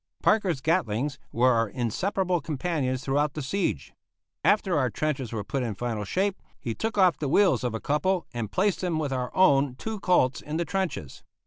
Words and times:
Parker's 0.23 0.61
Gatlings 0.61 1.19
were 1.31 1.51
our 1.51 1.69
inseparable 1.69 2.41
companions 2.41 3.03
throughout 3.03 3.35
the 3.35 3.43
siege. 3.43 3.93
After 4.43 4.75
our 4.75 4.89
trenches 4.89 5.31
were 5.31 5.43
put 5.43 5.61
in 5.61 5.75
final 5.75 6.05
shape, 6.05 6.41
he 6.59 6.73
took 6.73 6.97
off 6.97 7.19
the 7.19 7.29
wheels 7.29 7.63
of 7.63 7.75
a 7.75 7.79
couple 7.79 8.25
and 8.33 8.51
placed 8.51 8.81
them 8.81 8.97
with 8.97 9.13
our 9.13 9.29
own 9.35 9.75
two 9.75 9.99
Colts 9.99 10.41
in 10.41 10.57
the 10.57 10.65
trenches. 10.65 11.21